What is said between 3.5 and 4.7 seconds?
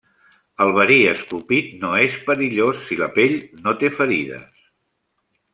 no té ferides.